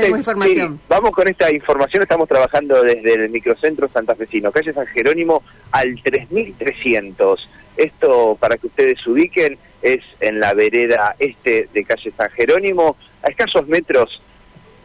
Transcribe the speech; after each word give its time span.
tenemos 0.00 0.18
información. 0.18 0.74
Sí, 0.74 0.84
vamos 0.88 1.10
con 1.10 1.28
esta 1.28 1.52
información. 1.54 2.02
Estamos 2.02 2.28
trabajando 2.28 2.82
desde 2.82 3.14
el 3.14 3.30
microcentro 3.30 3.88
santafesino, 3.92 4.52
calle 4.52 4.72
San 4.72 4.86
Jerónimo 4.86 5.42
al 5.70 6.00
3300. 6.02 7.48
Esto, 7.76 8.36
para 8.40 8.56
que 8.56 8.68
ustedes 8.68 9.06
ubiquen, 9.06 9.58
es 9.82 9.98
en 10.20 10.40
la 10.40 10.54
vereda 10.54 11.14
este 11.18 11.68
de 11.72 11.84
calle 11.84 12.12
San 12.16 12.30
Jerónimo, 12.30 12.96
a 13.22 13.28
escasos 13.28 13.66
metros, 13.68 14.22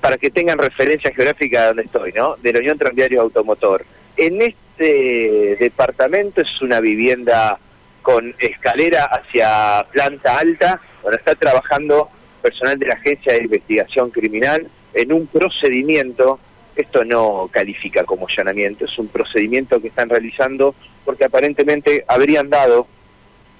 para 0.01 0.17
que 0.17 0.29
tengan 0.29 0.57
referencia 0.57 1.13
geográfica 1.13 1.61
de 1.61 1.67
donde 1.67 1.83
estoy, 1.83 2.11
¿no? 2.13 2.35
De 2.37 2.53
la 2.53 2.59
Unión 2.59 2.77
Tranviario 2.77 3.21
Automotor. 3.21 3.85
En 4.17 4.41
este 4.41 5.57
departamento 5.59 6.41
es 6.41 6.61
una 6.61 6.79
vivienda 6.79 7.59
con 8.01 8.35
escalera 8.39 9.05
hacia 9.05 9.85
planta 9.91 10.39
alta, 10.39 10.81
donde 11.03 11.17
está 11.17 11.35
trabajando 11.35 12.09
personal 12.41 12.77
de 12.79 12.87
la 12.87 12.95
Agencia 12.95 13.33
de 13.33 13.43
Investigación 13.43 14.09
Criminal 14.09 14.67
en 14.93 15.13
un 15.13 15.27
procedimiento, 15.27 16.39
esto 16.75 17.03
no 17.03 17.49
califica 17.51 18.03
como 18.03 18.27
allanamiento, 18.27 18.85
es 18.85 18.97
un 18.97 19.07
procedimiento 19.07 19.81
que 19.81 19.89
están 19.89 20.09
realizando 20.09 20.75
porque 21.05 21.25
aparentemente 21.25 22.05
habrían 22.07 22.49
dado, 22.49 22.87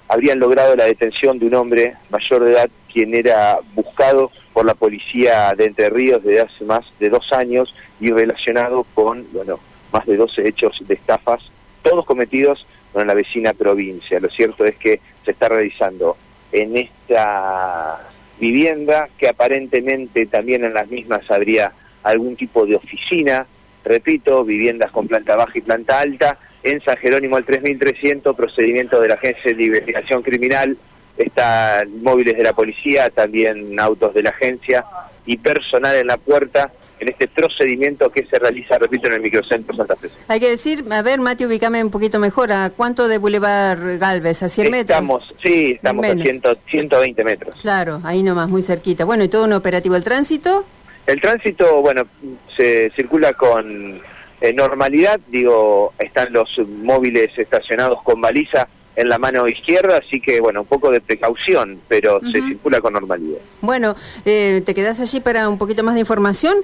habrían 0.07 0.39
logrado 0.39 0.75
la 0.75 0.85
detención 0.85 1.39
de 1.39 1.47
un 1.47 1.55
hombre 1.55 1.95
mayor 2.09 2.43
de 2.43 2.51
edad 2.51 2.69
quien 2.91 3.15
era 3.15 3.59
buscado 3.73 4.31
por 4.53 4.65
la 4.65 4.73
policía 4.73 5.53
de 5.55 5.65
Entre 5.65 5.89
Ríos 5.89 6.23
desde 6.23 6.41
hace 6.41 6.65
más 6.65 6.85
de 6.99 7.09
dos 7.09 7.31
años 7.31 7.73
y 7.99 8.11
relacionado 8.11 8.85
con, 8.93 9.27
bueno, 9.31 9.59
más 9.91 10.05
de 10.05 10.17
12 10.17 10.47
hechos 10.47 10.77
de 10.87 10.93
estafas, 10.93 11.41
todos 11.83 12.05
cometidos 12.05 12.65
en 12.93 13.07
la 13.07 13.13
vecina 13.13 13.53
provincia. 13.53 14.19
Lo 14.19 14.29
cierto 14.29 14.65
es 14.65 14.75
que 14.75 14.99
se 15.23 15.31
está 15.31 15.49
realizando 15.49 16.17
en 16.51 16.77
esta 16.77 18.10
vivienda, 18.41 19.07
que 19.19 19.29
aparentemente 19.29 20.25
también 20.25 20.65
en 20.65 20.73
las 20.73 20.89
mismas 20.89 21.21
habría 21.29 21.71
algún 22.03 22.35
tipo 22.35 22.65
de 22.65 22.75
oficina, 22.75 23.45
repito, 23.85 24.43
viviendas 24.43 24.91
con 24.91 25.07
planta 25.07 25.35
baja 25.35 25.55
y 25.55 25.61
planta 25.61 25.99
alta, 25.99 26.39
en 26.63 26.81
San 26.81 26.97
Jerónimo 26.97 27.37
al 27.37 27.45
3300, 27.45 28.35
procedimiento 28.35 28.99
de 28.99 29.09
la 29.09 29.13
Agencia 29.13 29.53
de 29.53 29.63
Investigación 29.63 30.23
Criminal, 30.23 30.75
están 31.17 32.01
móviles 32.01 32.35
de 32.35 32.43
la 32.43 32.53
policía, 32.53 33.11
también 33.11 33.79
autos 33.79 34.13
de 34.13 34.23
la 34.23 34.31
agencia 34.31 34.85
y 35.25 35.37
personal 35.37 35.95
en 35.95 36.07
la 36.07 36.17
puerta 36.17 36.71
en 37.01 37.09
este 37.09 37.27
procedimiento 37.27 38.11
que 38.11 38.25
se 38.27 38.37
realiza, 38.37 38.77
repito, 38.77 39.07
en 39.07 39.13
el 39.13 39.21
microcentro 39.21 39.75
Santa 39.75 39.95
Fe. 39.95 40.09
Hay 40.27 40.39
que 40.39 40.49
decir, 40.49 40.85
a 40.91 41.01
ver, 41.01 41.19
Mati, 41.19 41.45
ubícame 41.45 41.83
un 41.83 41.89
poquito 41.89 42.19
mejor, 42.19 42.51
¿a 42.51 42.69
cuánto 42.69 43.07
de 43.07 43.17
Boulevard 43.17 43.97
Galvez? 43.97 44.43
¿A 44.43 44.49
100 44.49 44.71
metros? 44.71 44.97
Estamos, 44.97 45.33
sí, 45.43 45.71
estamos 45.75 46.05
a 46.05 46.13
100, 46.13 46.41
120 46.69 47.23
metros. 47.23 47.55
Claro, 47.59 48.01
ahí 48.03 48.21
nomás, 48.21 48.49
muy 48.49 48.61
cerquita. 48.61 49.03
Bueno, 49.03 49.23
¿y 49.23 49.29
todo 49.29 49.45
un 49.45 49.53
operativo 49.53 49.95
el 49.95 50.03
tránsito? 50.03 50.63
El 51.07 51.19
tránsito, 51.19 51.81
bueno, 51.81 52.03
se 52.55 52.91
circula 52.95 53.33
con 53.33 53.99
eh, 54.39 54.53
normalidad, 54.53 55.19
digo, 55.27 55.93
están 55.97 56.31
los 56.31 56.49
móviles 56.67 57.29
estacionados 57.35 58.03
con 58.03 58.21
baliza 58.21 58.67
en 58.95 59.09
la 59.09 59.17
mano 59.17 59.47
izquierda, 59.47 59.97
así 60.05 60.21
que 60.21 60.39
bueno, 60.39 60.61
un 60.61 60.67
poco 60.67 60.91
de 60.91 61.01
precaución, 61.01 61.81
pero 61.87 62.19
se 62.31 62.41
circula 62.41 62.79
con 62.79 62.93
normalidad. 62.93 63.39
Bueno, 63.61 63.95
eh, 64.25 64.61
¿te 64.63 64.75
quedas 64.75 64.99
allí 64.99 65.19
para 65.21 65.49
un 65.49 65.57
poquito 65.57 65.81
más 65.81 65.95
de 65.95 66.01
información? 66.01 66.57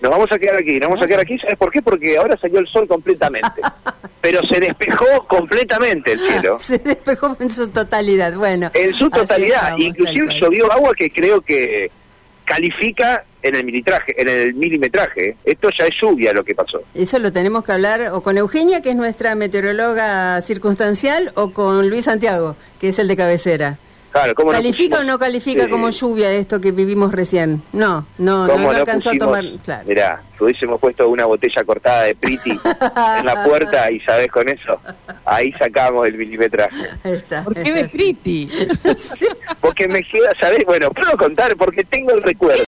Nos 0.00 0.10
vamos 0.10 0.30
a 0.30 0.38
quedar 0.38 0.56
aquí, 0.56 0.78
nos 0.78 0.90
vamos 0.90 1.02
a 1.02 1.06
quedar 1.06 1.20
aquí, 1.20 1.38
¿sabes 1.38 1.56
por 1.56 1.70
qué? 1.70 1.82
Porque 1.82 2.16
ahora 2.16 2.36
salió 2.38 2.58
el 2.58 2.66
sol 2.66 2.86
completamente. 2.86 3.62
Pero 4.20 4.42
se 4.44 4.60
despejó 4.60 5.26
completamente 5.26 6.12
el 6.12 6.20
cielo. 6.20 6.58
se 6.60 6.78
despejó 6.78 7.36
en 7.40 7.50
su 7.50 7.68
totalidad, 7.68 8.34
bueno. 8.34 8.70
En 8.74 8.94
su 8.94 9.08
totalidad, 9.08 9.76
inclusive 9.78 10.38
llovió 10.40 10.70
agua 10.72 10.92
que 10.94 11.10
creo 11.10 11.40
que 11.40 11.90
califica 12.44 13.24
en 13.42 13.54
el 13.54 13.64
militraje, 13.64 14.20
en 14.20 14.28
el 14.28 14.54
milimetraje. 14.54 15.36
Esto 15.44 15.68
ya 15.76 15.84
es 15.84 15.94
lluvia 16.00 16.32
lo 16.32 16.44
que 16.44 16.54
pasó. 16.54 16.82
Eso 16.94 17.18
lo 17.18 17.32
tenemos 17.32 17.64
que 17.64 17.72
hablar 17.72 18.10
o 18.12 18.22
con 18.22 18.38
Eugenia, 18.38 18.82
que 18.82 18.90
es 18.90 18.96
nuestra 18.96 19.34
meteoróloga 19.34 20.40
circunstancial, 20.42 21.32
o 21.34 21.52
con 21.52 21.88
Luis 21.88 22.06
Santiago, 22.06 22.56
que 22.80 22.88
es 22.88 22.98
el 22.98 23.08
de 23.08 23.16
cabecera. 23.16 23.78
¿Califica 24.50 25.00
o 25.00 25.02
no 25.02 25.18
califica 25.18 25.68
como 25.68 25.90
lluvia 25.90 26.32
esto 26.32 26.60
que 26.60 26.72
vivimos 26.72 27.12
recién? 27.12 27.62
No, 27.72 28.06
no, 28.18 28.46
no, 28.46 28.70
alcanzó 28.70 29.10
a 29.10 29.14
tomar. 29.14 29.44
Claro. 29.64 29.84
Mirá, 29.86 30.22
si 30.36 30.44
hubiésemos 30.44 30.80
puesto 30.80 31.08
una 31.08 31.26
botella 31.26 31.64
cortada 31.64 32.04
de 32.04 32.14
Priti 32.14 32.50
en 32.50 33.26
la 33.26 33.44
puerta 33.44 33.90
y 33.90 34.00
sabes 34.00 34.28
con 34.28 34.48
eso, 34.48 34.80
ahí 35.24 35.52
sacamos 35.52 36.06
el 36.06 36.16
milimetraje. 36.16 36.84
¿Por 37.44 37.54
qué 37.54 37.72
de 37.72 37.88
Priti? 37.88 38.48
Porque 39.60 39.88
me 39.88 40.02
queda, 40.02 40.32
¿sabés? 40.40 40.64
Bueno, 40.66 40.90
puedo 40.90 41.16
contar 41.16 41.56
porque 41.56 41.84
tengo 41.84 42.12
el 42.12 42.22
recuerdo. 42.22 42.62